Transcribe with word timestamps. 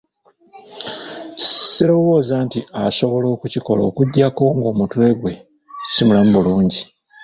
Sirowooza 1.71 2.35
nti 2.45 2.59
asobola 2.85 3.27
okukikola 3.35 3.81
okuggyako 3.89 4.45
ng'omutwe 4.57 5.05
gwe 5.19 5.33
si 5.91 6.01
mulamu 6.05 6.31
bulungi. 6.37 6.81